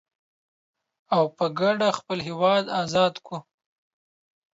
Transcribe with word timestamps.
او 1.15 1.23
په 1.37 1.45
کډه 1.57 1.89
خپل 1.99 2.17
هيواد 2.27 2.63
ازاد 2.81 3.13
کړو. 3.25 3.39